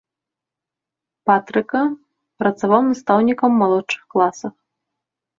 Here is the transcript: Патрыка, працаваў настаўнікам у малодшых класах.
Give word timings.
Патрыка, 1.29 1.81
працаваў 2.43 2.81
настаўнікам 2.91 3.51
у 3.57 3.59
малодшых 3.65 4.01
класах. 4.15 4.53